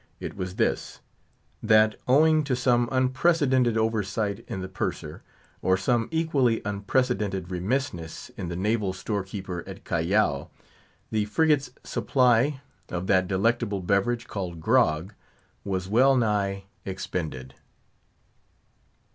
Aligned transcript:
It 0.19 0.35
was 0.35 0.55
this: 0.55 0.99
that, 1.61 1.93
owing 2.07 2.43
to 2.45 2.55
some 2.55 2.89
unprecedented 2.91 3.77
oversight 3.77 4.43
in 4.47 4.59
the 4.61 4.67
Purser, 4.67 5.21
or 5.61 5.77
some 5.77 6.07
equally 6.09 6.59
unprecedented 6.65 7.51
remissness 7.51 8.29
in 8.35 8.47
the 8.49 8.55
Naval 8.55 8.93
storekeeper 8.93 9.63
at 9.67 9.85
Callao, 9.85 10.49
the 11.11 11.25
frigate's 11.25 11.69
supply 11.83 12.61
of 12.89 13.05
that 13.05 13.27
delectable 13.27 13.81
beverage, 13.81 14.25
called 14.25 14.59
"grog," 14.59 15.13
was 15.63 15.87
well 15.87 16.17
nigh 16.17 16.63
expended. 16.83 17.53